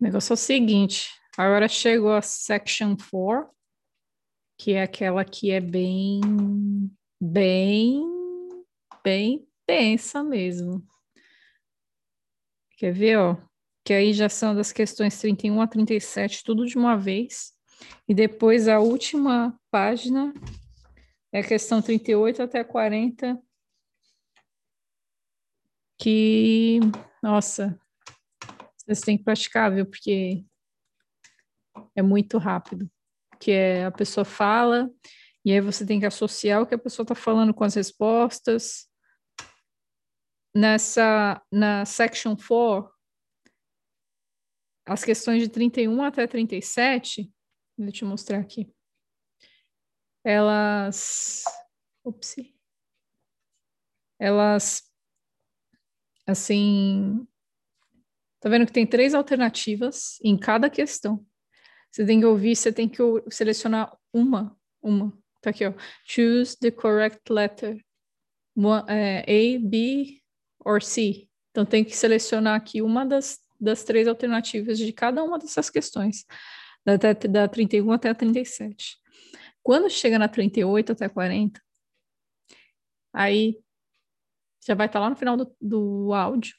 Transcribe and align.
O 0.00 0.04
negócio 0.04 0.32
é 0.32 0.34
o 0.34 0.36
seguinte, 0.36 1.10
agora 1.36 1.68
chegou 1.68 2.12
a 2.12 2.22
section 2.22 2.96
4, 2.96 3.48
que 4.58 4.72
é 4.72 4.82
aquela 4.82 5.24
que 5.24 5.50
é 5.50 5.60
bem, 5.60 6.20
bem, 7.20 8.02
bem 9.02 9.48
tensa 9.66 10.22
mesmo. 10.22 10.86
Quer 12.76 12.92
ver, 12.92 13.18
ó? 13.18 13.36
Que 13.84 13.92
aí 13.92 14.12
já 14.12 14.28
são 14.28 14.54
das 14.54 14.72
questões 14.72 15.18
31 15.18 15.60
a 15.60 15.66
37, 15.66 16.42
tudo 16.42 16.66
de 16.66 16.76
uma 16.76 16.96
vez. 16.96 17.52
E 18.08 18.14
depois 18.14 18.68
a 18.68 18.80
última 18.80 19.58
página 19.70 20.32
é 21.32 21.40
a 21.40 21.46
questão 21.46 21.82
38 21.82 22.42
até 22.42 22.64
40, 22.64 23.40
que, 25.98 26.80
nossa, 27.22 27.78
vocês 28.86 29.00
têm 29.00 29.16
que 29.16 29.24
praticar, 29.24 29.72
viu? 29.72 29.86
Porque 29.86 30.44
é 31.96 32.02
muito 32.02 32.38
rápido. 32.38 32.90
Que 33.40 33.50
é 33.50 33.84
a 33.84 33.90
pessoa 33.90 34.24
fala, 34.24 34.90
e 35.44 35.52
aí 35.52 35.60
você 35.60 35.84
tem 35.84 36.00
que 36.00 36.06
associar 36.06 36.62
o 36.62 36.66
que 36.66 36.74
a 36.74 36.78
pessoa 36.78 37.04
está 37.04 37.14
falando 37.14 37.52
com 37.52 37.64
as 37.64 37.74
respostas. 37.74 38.88
Nessa, 40.56 41.42
na 41.52 41.84
section 41.84 42.36
4, 42.36 42.90
as 44.86 45.04
questões 45.04 45.42
de 45.42 45.48
31 45.48 46.02
até 46.02 46.26
37, 46.26 47.30
deixa 47.76 47.88
eu 47.88 47.92
te 47.92 48.04
mostrar 48.04 48.38
aqui. 48.38 48.72
Elas. 50.24 51.44
Ups. 52.04 52.36
Elas. 54.18 54.82
Assim. 56.26 57.26
Tá 58.44 58.50
vendo 58.50 58.66
que 58.66 58.72
tem 58.72 58.86
três 58.86 59.14
alternativas 59.14 60.18
em 60.22 60.36
cada 60.36 60.68
questão. 60.68 61.24
Você 61.90 62.04
tem 62.04 62.20
que 62.20 62.26
ouvir, 62.26 62.54
você 62.54 62.70
tem 62.70 62.86
que 62.86 63.00
selecionar 63.30 63.96
uma, 64.12 64.54
uma. 64.82 65.18
Tá 65.40 65.48
aqui, 65.48 65.64
ó. 65.64 65.72
Choose 66.04 66.54
the 66.58 66.70
correct 66.70 67.22
letter. 67.32 67.82
One, 68.54 68.84
é, 68.86 69.20
A, 69.20 69.58
B 69.58 70.20
or 70.62 70.82
C. 70.82 71.26
Então 71.52 71.64
tem 71.64 71.82
que 71.82 71.96
selecionar 71.96 72.54
aqui 72.54 72.82
uma 72.82 73.06
das, 73.06 73.38
das 73.58 73.82
três 73.82 74.06
alternativas 74.06 74.76
de 74.76 74.92
cada 74.92 75.24
uma 75.24 75.38
dessas 75.38 75.70
questões. 75.70 76.26
Da, 76.84 76.96
da 76.96 77.48
31 77.48 77.92
até 77.92 78.10
a 78.10 78.14
37. 78.14 78.98
Quando 79.62 79.88
chega 79.88 80.18
na 80.18 80.28
38 80.28 80.92
até 80.92 81.08
40, 81.08 81.58
aí 83.10 83.58
já 84.62 84.74
vai 84.74 84.84
estar 84.84 85.00
lá 85.00 85.08
no 85.08 85.16
final 85.16 85.34
do, 85.34 85.56
do 85.58 86.12
áudio. 86.12 86.54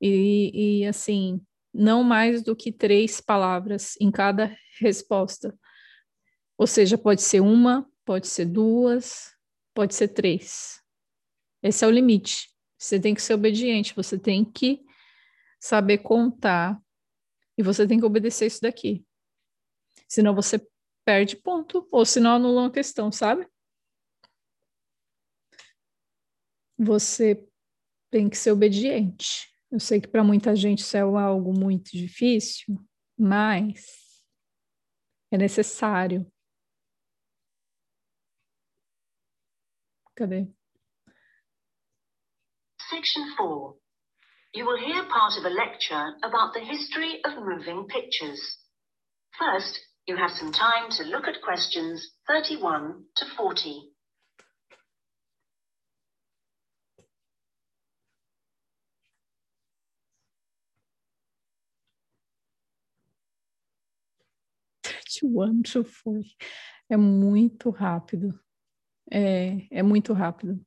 E, 0.00 0.80
e, 0.82 0.86
assim, 0.86 1.40
não 1.72 2.02
mais 2.02 2.42
do 2.42 2.54
que 2.54 2.72
três 2.72 3.20
palavras 3.20 3.94
em 4.00 4.10
cada 4.10 4.56
resposta. 4.80 5.56
Ou 6.56 6.66
seja, 6.66 6.98
pode 6.98 7.22
ser 7.22 7.40
uma, 7.40 7.88
pode 8.04 8.26
ser 8.26 8.46
duas, 8.46 9.32
pode 9.74 9.94
ser 9.94 10.08
três. 10.08 10.80
Esse 11.62 11.84
é 11.84 11.88
o 11.88 11.90
limite. 11.90 12.48
Você 12.76 12.98
tem 13.00 13.14
que 13.14 13.22
ser 13.22 13.34
obediente, 13.34 13.94
você 13.94 14.18
tem 14.18 14.44
que 14.44 14.84
saber 15.60 15.98
contar 15.98 16.80
e 17.56 17.62
você 17.62 17.86
tem 17.86 17.98
que 17.98 18.06
obedecer 18.06 18.46
isso 18.46 18.60
daqui. 18.60 19.04
Senão 20.08 20.34
você 20.34 20.64
perde 21.04 21.36
ponto, 21.36 21.88
ou 21.90 22.04
senão 22.04 22.36
anula 22.36 22.62
uma 22.62 22.70
questão, 22.70 23.10
sabe? 23.10 23.48
Você 26.78 27.44
tem 28.10 28.28
que 28.28 28.36
ser 28.36 28.52
obediente. 28.52 29.48
Eu 29.70 29.78
sei 29.78 30.00
que 30.00 30.08
para 30.08 30.24
muita 30.24 30.56
gente 30.56 30.80
isso 30.80 30.96
é 30.96 31.00
algo 31.00 31.52
muito 31.52 31.90
difícil, 31.90 32.78
mas 33.18 34.24
é 35.30 35.36
necessário. 35.36 36.26
Cadê? 40.16 40.48
Section 42.88 43.36
4. 43.36 43.80
You 44.54 44.66
will 44.66 44.78
hear 44.78 45.06
part 45.08 45.38
of 45.38 45.46
a 45.46 45.50
lecture 45.50 46.16
about 46.22 46.54
the 46.54 46.64
history 46.64 47.20
of 47.24 47.36
moving 47.36 47.86
pictures. 47.86 48.40
First, 49.36 49.78
You 50.08 50.16
have 50.16 50.30
some 50.30 50.50
time 50.50 50.88
to 50.92 51.04
look 51.04 51.28
at 51.28 51.42
questions 51.42 52.12
31 52.26 53.04
to 53.16 53.26
40. 53.36 53.90
One 65.24 65.62
to 65.62 65.84
forty. 65.84 66.36
É 66.90 66.96
muito 66.96 67.70
rápido. 67.70 68.38
É, 69.12 69.68
é 69.70 69.82
muito 69.82 70.12
rápido. 70.14 70.60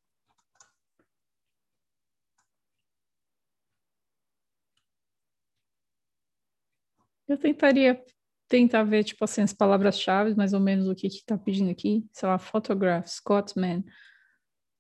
Eu 7.28 7.38
tentaria 7.38 8.02
tentar 8.48 8.84
ver, 8.84 9.04
tipo 9.04 9.24
assim, 9.24 9.42
as 9.42 9.54
palavras-chave, 9.54 10.36
mais 10.36 10.54
ou 10.54 10.60
menos 10.60 10.88
o 10.88 10.96
que 10.96 11.10
que 11.10 11.24
tá 11.26 11.38
pedindo 11.38 11.70
aqui. 11.72 12.06
Sei 12.12 12.28
lá, 12.28 12.38
photograph, 12.38 13.08
Scotsman, 13.08 13.84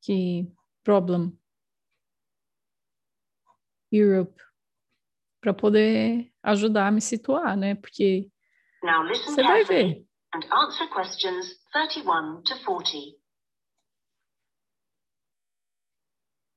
que 0.02 0.52
problem, 0.84 1.38
Europe, 3.92 4.42
para 5.42 5.54
poder 5.54 6.32
ajudar 6.44 6.88
a 6.88 6.92
me 6.92 7.02
situar, 7.02 7.58
né? 7.58 7.76
Porque 7.76 8.31
você 9.36 9.44
vai 9.44 9.64
ver. 9.64 10.06
And 10.34 10.46
answer 10.52 10.88
questions 10.88 11.53
31 11.74 12.44
to 12.46 12.56
40. 12.66 13.18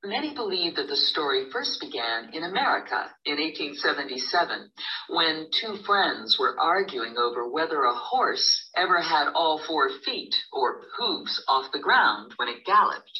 Many 0.05 0.35
believe 0.35 0.77
that 0.77 0.87
the 0.89 0.97
story 0.97 1.51
first 1.51 1.81
began 1.81 2.29
in 2.35 2.45
America 2.45 3.11
in 3.25 3.39
1877 3.39 4.71
when 5.09 5.49
two 5.51 5.77
friends 5.87 6.39
were 6.39 6.61
arguing 6.61 7.17
over 7.17 7.49
whether 7.49 7.85
a 7.85 7.95
horse 7.95 8.69
ever 8.77 9.01
had 9.01 9.33
all 9.35 9.59
four 9.67 9.89
feet 10.05 10.35
or 10.53 10.83
hooves 10.99 11.43
off 11.49 11.73
the 11.73 11.81
ground 11.81 12.33
when 12.37 12.49
it 12.49 12.67
galloped. 12.67 13.19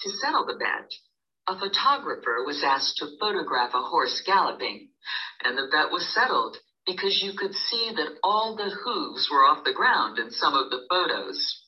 To 0.00 0.10
settle 0.10 0.44
the 0.44 0.58
bet, 0.58 0.90
a 1.46 1.58
photographer 1.58 2.42
was 2.44 2.64
asked 2.64 2.96
to 2.96 3.16
photograph 3.20 3.72
a 3.72 3.82
horse 3.82 4.20
galloping, 4.26 4.90
and 5.44 5.56
the 5.56 5.68
bet 5.70 5.92
was 5.92 6.12
settled 6.12 6.56
because 6.86 7.22
you 7.22 7.32
could 7.36 7.54
see 7.54 7.92
that 7.96 8.18
all 8.22 8.56
the 8.56 8.70
hooves 8.84 9.28
were 9.30 9.44
off 9.44 9.64
the 9.64 9.72
ground 9.72 10.18
in 10.18 10.30
some 10.30 10.54
of 10.54 10.70
the 10.70 10.84
photos. 10.88 11.62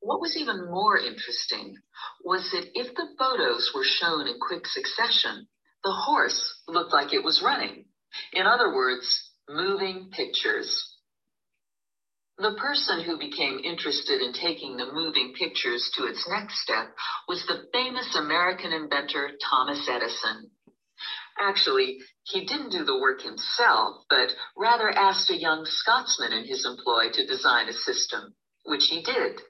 What 0.00 0.20
was 0.20 0.36
even 0.36 0.70
more 0.70 0.98
interesting 0.98 1.76
was 2.24 2.50
that 2.50 2.70
if 2.74 2.94
the 2.94 3.08
photos 3.18 3.70
were 3.74 3.84
shown 3.84 4.26
in 4.26 4.38
quick 4.40 4.66
succession, 4.66 5.46
the 5.84 5.92
horse 5.92 6.62
looked 6.68 6.92
like 6.92 7.12
it 7.12 7.24
was 7.24 7.42
running. 7.42 7.86
In 8.32 8.46
other 8.46 8.74
words, 8.74 9.30
moving 9.48 10.10
pictures. 10.10 10.96
The 12.38 12.54
person 12.54 13.02
who 13.02 13.18
became 13.18 13.60
interested 13.62 14.20
in 14.20 14.32
taking 14.32 14.76
the 14.76 14.92
moving 14.92 15.34
pictures 15.38 15.90
to 15.94 16.06
its 16.06 16.26
next 16.28 16.60
step 16.62 16.94
was 17.28 17.46
the 17.46 17.68
famous 17.72 18.16
American 18.16 18.72
inventor 18.72 19.30
Thomas 19.48 19.88
Edison. 19.88 20.50
Actually, 21.38 21.98
he 22.24 22.44
didn't 22.44 22.70
do 22.70 22.84
the 22.84 22.98
work 22.98 23.22
himself, 23.22 24.04
but 24.08 24.32
rather 24.56 24.90
asked 24.90 25.30
a 25.30 25.36
young 25.36 25.64
Scotsman 25.64 26.32
in 26.32 26.44
his 26.44 26.64
employ 26.64 27.10
to 27.12 27.26
design 27.26 27.68
a 27.68 27.72
system, 27.72 28.34
which 28.64 28.86
he 28.88 29.02
did. 29.02 29.40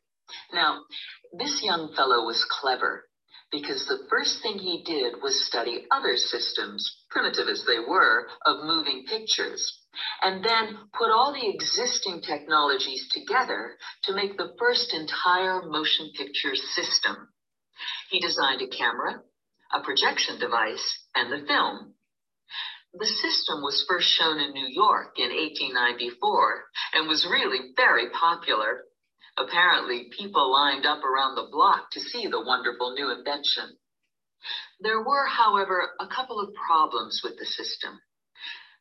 Now, 0.52 0.84
this 1.32 1.62
young 1.62 1.94
fellow 1.94 2.24
was 2.24 2.44
clever 2.44 3.08
because 3.52 3.84
the 3.86 4.06
first 4.08 4.42
thing 4.42 4.58
he 4.58 4.82
did 4.82 5.20
was 5.22 5.44
study 5.44 5.86
other 5.90 6.16
systems, 6.16 7.04
primitive 7.10 7.48
as 7.48 7.64
they 7.66 7.78
were, 7.78 8.26
of 8.46 8.64
moving 8.64 9.04
pictures, 9.06 9.80
and 10.22 10.42
then 10.42 10.78
put 10.94 11.10
all 11.10 11.32
the 11.32 11.48
existing 11.48 12.22
technologies 12.22 13.08
together 13.10 13.76
to 14.04 14.14
make 14.14 14.38
the 14.38 14.54
first 14.58 14.94
entire 14.94 15.62
motion 15.62 16.10
picture 16.16 16.56
system. 16.56 17.28
He 18.08 18.20
designed 18.20 18.62
a 18.62 18.68
camera, 18.68 19.22
a 19.74 19.80
projection 19.82 20.38
device, 20.38 21.01
and 21.14 21.32
the 21.32 21.46
film. 21.46 21.94
The 22.94 23.06
system 23.06 23.62
was 23.62 23.84
first 23.88 24.08
shown 24.08 24.38
in 24.38 24.52
New 24.52 24.68
York 24.68 25.18
in 25.18 25.30
1894 25.30 26.64
and 26.94 27.08
was 27.08 27.26
really 27.26 27.72
very 27.76 28.10
popular 28.10 28.84
Apparently, 29.38 30.10
people 30.16 30.52
lined 30.52 30.84
up 30.84 31.02
around 31.04 31.36
the 31.36 31.48
block 31.50 31.90
to 31.92 32.00
see 32.00 32.26
the 32.26 32.44
wonderful 32.44 32.92
new 32.92 33.10
invention. 33.10 33.78
There 34.80 35.02
were, 35.02 35.26
however, 35.26 35.92
a 35.98 36.06
couple 36.06 36.38
of 36.38 36.54
problems 36.54 37.22
with 37.24 37.38
the 37.38 37.46
system. 37.46 38.00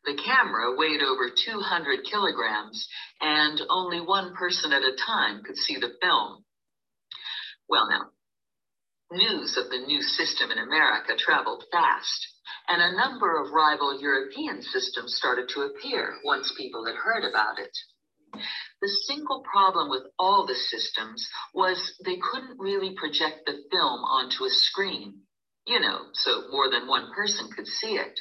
The 0.04 0.16
camera 0.18 0.76
weighed 0.76 1.02
over 1.02 1.30
200 1.30 2.04
kilograms, 2.04 2.88
and 3.22 3.62
only 3.70 4.02
one 4.02 4.36
person 4.36 4.74
at 4.74 4.82
a 4.82 4.98
time 5.06 5.44
could 5.44 5.58
see 5.58 5.78
the 5.78 5.96
film. 6.02 6.44
Well, 7.70 7.88
now, 7.90 8.10
news 9.12 9.58
of 9.58 9.70
the 9.70 9.80
new 9.80 10.02
system 10.02 10.52
in 10.52 10.58
America 10.58 11.16
traveled 11.18 11.66
fast, 11.72 12.28
And 12.68 12.82
a 12.82 12.98
number 12.98 13.42
of 13.42 13.52
rival 13.52 14.00
European 14.00 14.62
systems 14.62 15.16
started 15.16 15.50
to 15.50 15.62
appear 15.62 16.18
once 16.24 16.54
people 16.58 16.86
had 16.86 16.96
heard 16.96 17.24
about 17.24 17.60
it. 17.60 17.78
The 18.82 18.88
single 18.88 19.44
problem 19.44 19.90
with 19.90 20.04
all 20.18 20.46
the 20.46 20.56
systems 20.56 21.28
was 21.54 21.94
they 22.06 22.18
couldn't 22.18 22.60
really 22.60 22.96
project 22.96 23.46
the 23.46 23.64
film 23.72 24.00
onto 24.04 24.46
a 24.46 24.50
screen, 24.50 25.22
you 25.68 25.80
know, 25.80 26.08
so 26.14 26.48
more 26.50 26.70
than 26.70 26.88
one 26.88 27.12
person 27.14 27.50
could 27.52 27.68
see 27.68 27.98
it. 27.98 28.20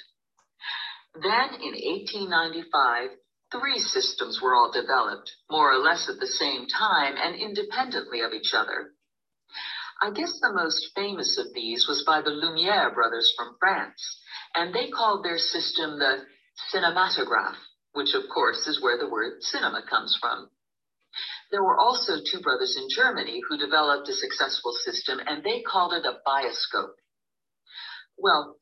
Then 1.14 1.54
in 1.54 1.74
1895, 1.74 3.10
three 3.52 3.78
systems 3.78 4.40
were 4.40 4.54
all 4.54 4.70
developed, 4.72 5.30
more 5.50 5.72
or 5.72 5.78
less 5.78 6.08
at 6.08 6.20
the 6.20 6.26
same 6.26 6.66
time 6.66 7.14
and 7.16 7.34
independently 7.36 8.20
of 8.20 8.32
each 8.32 8.52
other. 8.54 8.92
I 10.02 10.10
guess 10.10 10.40
the 10.40 10.52
most 10.52 10.92
famous 10.94 11.36
of 11.36 11.52
these 11.52 11.86
was 11.86 12.04
by 12.04 12.22
the 12.22 12.30
Lumiere 12.30 12.90
brothers 12.94 13.32
from 13.36 13.56
France, 13.58 14.20
and 14.54 14.74
they 14.74 14.90
called 14.90 15.24
their 15.24 15.38
system 15.38 15.98
the 15.98 16.24
cinematograph, 16.72 17.56
which 17.92 18.14
of 18.14 18.22
course 18.32 18.66
is 18.66 18.80
where 18.80 18.96
the 18.96 19.10
word 19.10 19.42
cinema 19.42 19.82
comes 19.82 20.16
from. 20.20 20.50
There 21.50 21.62
were 21.62 21.78
also 21.78 22.22
two 22.24 22.40
brothers 22.40 22.76
in 22.76 22.88
Germany 22.88 23.42
who 23.48 23.58
developed 23.58 24.08
a 24.08 24.14
successful 24.14 24.72
system, 24.72 25.20
and 25.26 25.42
they 25.44 25.62
called 25.62 25.92
it 25.92 26.06
a 26.06 26.20
bioscope. 26.26 26.94
Well, 28.16 28.56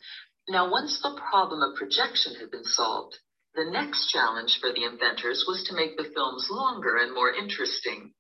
now 0.49 0.71
once 0.71 1.01
the 1.01 1.21
problem 1.31 1.63
of 1.63 1.77
projection 1.77 2.35
had 2.37 2.51
been 2.51 2.65
solved, 2.65 3.19
the 3.55 3.71
next 3.71 4.11
challenge 4.11 4.59
for 4.61 4.73
the 4.73 4.85
inventors 4.85 5.45
was 5.47 5.65
to 5.65 5.75
make 5.75 5.97
the 5.97 6.11
films 6.15 6.49
longer 6.51 6.97
and 6.97 7.15
more 7.15 7.33
interesting. 7.33 8.15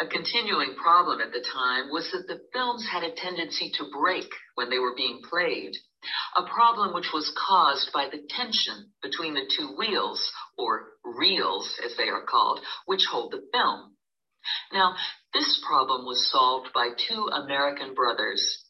A 0.00 0.06
continuing 0.06 0.76
problem 0.76 1.20
at 1.20 1.30
the 1.30 1.42
time 1.42 1.90
was 1.90 2.10
that 2.10 2.26
the 2.26 2.40
films 2.54 2.86
had 2.86 3.02
a 3.02 3.12
tendency 3.12 3.70
to 3.72 3.90
break 3.92 4.32
when 4.54 4.70
they 4.70 4.78
were 4.78 4.94
being 4.94 5.20
played, 5.28 5.76
a 6.34 6.42
problem 6.44 6.94
which 6.94 7.12
was 7.12 7.30
caused 7.36 7.92
by 7.92 8.08
the 8.08 8.26
tension 8.30 8.94
between 9.02 9.34
the 9.34 9.44
two 9.54 9.76
wheels, 9.76 10.32
or 10.56 10.92
reels 11.04 11.78
as 11.84 11.94
they 11.96 12.08
are 12.08 12.24
called, 12.24 12.64
which 12.86 13.04
hold 13.04 13.30
the 13.30 13.46
film. 13.52 13.94
Now, 14.72 14.96
this 15.34 15.62
problem 15.66 16.06
was 16.06 16.30
solved 16.30 16.72
by 16.72 16.92
two 16.96 17.28
American 17.30 17.92
brothers. 17.92 18.64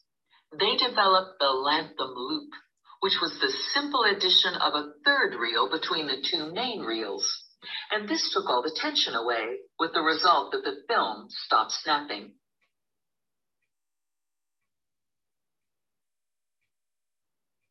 They 0.58 0.74
developed 0.74 1.38
the 1.38 1.50
Latham 1.50 2.12
loop, 2.16 2.50
which 2.98 3.20
was 3.20 3.38
the 3.38 3.50
simple 3.72 4.02
addition 4.02 4.56
of 4.56 4.74
a 4.74 4.94
third 5.04 5.36
reel 5.36 5.70
between 5.70 6.08
the 6.08 6.20
two 6.28 6.52
main 6.52 6.80
reels. 6.80 7.44
And 7.90 8.08
this 8.08 8.32
took 8.32 8.48
all 8.48 8.62
the 8.62 8.76
tension 8.76 9.14
away, 9.14 9.58
with 9.78 9.92
the 9.92 10.00
result 10.00 10.52
that 10.52 10.64
the 10.64 10.82
film 10.88 11.26
stopped 11.28 11.72
snapping. 11.72 12.32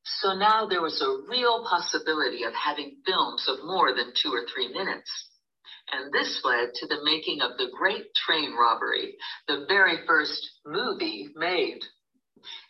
So 0.03 0.33
now 0.33 0.65
there 0.67 0.81
was 0.81 1.01
a 1.01 1.29
real 1.29 1.65
possibility 1.65 2.43
of 2.43 2.53
having 2.53 2.97
films 3.05 3.47
of 3.47 3.63
more 3.63 3.95
than 3.95 4.11
two 4.13 4.33
or 4.33 4.45
three 4.45 4.67
minutes. 4.67 5.29
And 5.91 6.11
this 6.11 6.41
led 6.43 6.73
to 6.75 6.87
the 6.87 7.03
making 7.03 7.41
of 7.41 7.57
the 7.57 7.71
Great 7.75 8.13
Train 8.13 8.53
Robbery, 8.53 9.15
the 9.47 9.65
very 9.67 10.05
first 10.05 10.45
movie 10.65 11.29
made. 11.35 11.79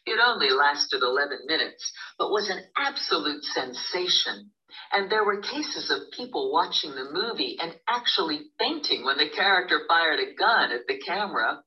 It 0.06 0.20
only 0.24 0.52
lasted 0.52 1.02
11 1.02 1.40
minutes, 1.48 1.92
but 2.18 2.32
was 2.32 2.50
an 2.50 2.64
absolute 2.78 3.44
sensation 3.44 4.52
and 4.92 5.12
there 5.12 5.24
were 5.24 5.42
cases 5.42 5.92
of 5.92 6.12
people 6.12 6.52
watching 6.52 6.92
the 6.92 7.10
movie 7.12 7.58
and 7.62 7.76
actually 7.88 8.52
fainting 8.58 9.04
when 9.04 9.18
the 9.18 9.30
character 9.30 9.82
fired 9.88 10.20
a 10.20 10.34
gun 10.36 10.72
at 10.72 10.88
the 10.88 11.00
camera. 11.00 11.64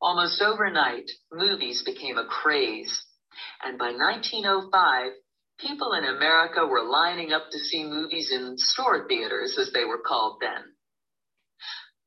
Almost 0.00 0.42
overnight, 0.42 1.10
movies 1.32 1.82
became 1.82 2.18
a 2.18 2.26
craze. 2.26 3.04
And 3.62 3.78
by 3.78 3.92
1905, 3.92 5.12
people 5.58 5.92
in 5.92 6.04
America 6.04 6.66
were 6.66 6.84
lining 6.84 7.32
up 7.32 7.50
to 7.50 7.58
see 7.58 7.84
movies 7.84 8.30
in 8.32 8.56
store 8.58 9.06
theaters, 9.08 9.58
as 9.58 9.72
they 9.72 9.84
were 9.84 10.02
called 10.06 10.38
then. 10.40 10.62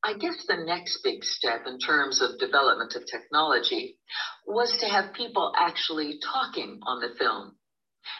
I 0.04 0.14
guess 0.14 0.44
the 0.48 0.56
next 0.56 1.02
big 1.04 1.22
step 1.22 1.66
in 1.66 1.78
terms 1.78 2.20
of 2.20 2.38
development 2.38 2.94
of 2.96 3.06
technology 3.06 3.98
was 4.46 4.76
to 4.80 4.88
have 4.88 5.14
people 5.14 5.52
actually 5.56 6.18
talking 6.20 6.80
on 6.82 7.00
the 7.00 7.14
film. 7.16 7.56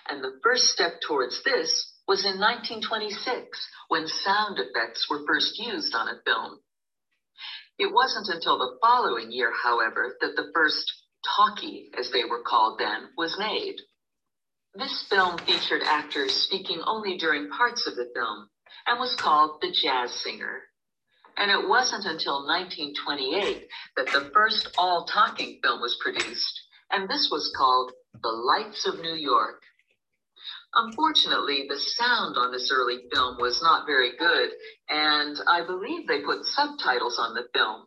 And 0.08 0.22
the 0.22 0.38
first 0.42 0.68
step 0.68 1.00
towards 1.06 1.42
this 1.44 1.92
was 2.06 2.24
in 2.24 2.40
1926 2.40 3.70
when 3.88 4.06
sound 4.06 4.58
effects 4.58 5.08
were 5.08 5.26
first 5.26 5.58
used 5.58 5.94
on 5.94 6.08
a 6.08 6.20
film. 6.24 6.60
It 7.78 7.92
wasn't 7.92 8.28
until 8.28 8.58
the 8.58 8.78
following 8.82 9.32
year, 9.32 9.52
however, 9.62 10.16
that 10.20 10.36
the 10.36 10.50
first 10.54 10.92
talkie, 11.36 11.90
as 11.98 12.10
they 12.10 12.24
were 12.24 12.42
called 12.42 12.78
then, 12.78 13.08
was 13.16 13.38
made. 13.38 13.76
This 14.74 15.04
film 15.08 15.38
featured 15.38 15.82
actors 15.84 16.32
speaking 16.32 16.80
only 16.86 17.18
during 17.18 17.50
parts 17.50 17.86
of 17.86 17.96
the 17.96 18.10
film 18.14 18.48
and 18.86 18.98
was 18.98 19.16
called 19.16 19.60
The 19.60 19.72
Jazz 19.72 20.12
Singer. 20.12 20.62
And 21.36 21.50
it 21.50 21.68
wasn't 21.68 22.04
until 22.04 22.46
1928 22.46 23.68
that 23.96 24.06
the 24.06 24.30
first 24.34 24.68
all 24.76 25.06
talking 25.06 25.60
film 25.62 25.80
was 25.80 25.98
produced, 26.02 26.60
and 26.90 27.08
this 27.08 27.28
was 27.30 27.52
called 27.56 27.92
The 28.22 28.28
Lights 28.28 28.86
of 28.86 29.00
New 29.00 29.14
York. 29.14 29.62
Unfortunately, 30.74 31.66
the 31.68 31.78
sound 31.78 32.36
on 32.38 32.50
this 32.50 32.70
early 32.72 33.00
film 33.12 33.36
was 33.38 33.60
not 33.62 33.86
very 33.86 34.16
good, 34.16 34.50
and 34.88 35.36
I 35.46 35.66
believe 35.66 36.06
they 36.06 36.22
put 36.22 36.44
subtitles 36.44 37.18
on 37.18 37.34
the 37.34 37.46
film. 37.52 37.86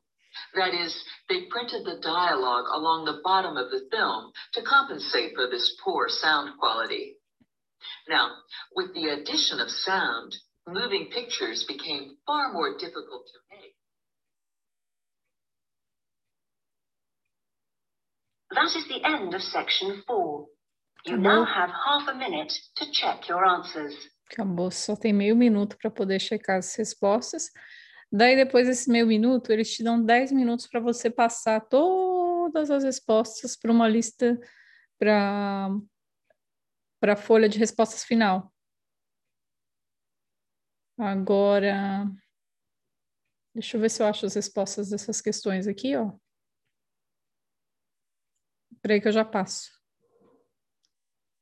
That 0.54 0.74
is, 0.74 1.04
they 1.28 1.46
printed 1.50 1.86
the 1.86 2.00
dialogue 2.02 2.66
along 2.72 3.06
the 3.06 3.22
bottom 3.24 3.58
of 3.58 3.72
the 3.72 3.88
film 3.92 4.32
to 4.54 4.62
compensate 4.62 5.34
for 5.34 5.48
this 5.50 5.76
poor 5.84 6.10
sound 6.10 6.60
quality. 6.60 7.16
Now, 8.08 8.32
with 8.76 8.94
the 8.94 9.08
addition 9.10 9.60
of 9.60 9.70
sound, 9.70 10.36
moving 10.68 11.10
pictures 11.12 11.64
became 11.64 12.18
far 12.28 12.54
more 12.54 12.78
difficult 12.78 13.28
to 13.28 13.56
make. 13.56 13.76
That 18.52 18.76
is 18.76 18.88
the 18.88 19.04
end 19.04 19.34
of 19.34 19.42
section 19.42 20.04
four. 20.06 20.48
You 21.08 21.18
now 21.18 21.44
have 21.46 21.72
half 21.72 22.08
a 22.08 22.16
minute 22.16 22.54
to 22.78 22.92
check 22.92 23.30
your 23.30 23.46
answers. 23.46 23.94
Acabou, 24.32 24.72
só 24.72 24.96
tem 24.96 25.14
meio 25.14 25.36
minuto 25.36 25.78
para 25.78 25.92
poder 25.92 26.20
checar 26.20 26.58
as 26.58 26.74
respostas. 26.76 27.52
Daí, 28.12 28.36
depois 28.36 28.68
desse 28.68 28.90
meio 28.90 29.06
minuto, 29.06 29.52
eles 29.52 29.72
te 29.72 29.84
dão 29.84 30.04
10 30.04 30.32
minutos 30.32 30.66
para 30.68 30.80
você 30.80 31.10
passar 31.10 31.62
todas 31.62 32.72
as 32.72 32.84
respostas 32.84 33.56
para 33.56 33.72
uma 33.72 33.88
lista 33.88 34.40
para 34.98 35.70
para 37.00 37.14
a 37.14 37.18
folha 37.18 37.48
de 37.48 37.60
respostas 37.60 38.04
final. 38.04 38.52
Agora, 40.98 42.10
deixa 43.54 43.78
eu 43.78 43.82
ver 43.82 43.90
se 43.90 44.02
eu 44.02 44.08
acho 44.08 44.26
as 44.26 44.34
respostas 44.34 44.90
dessas 44.90 45.22
questões 45.22 45.68
aqui, 45.68 45.96
ó. 45.96 46.14
Peraí 48.82 49.00
que 49.00 49.08
eu 49.08 49.12
já 49.12 49.26
passo. 49.26 49.75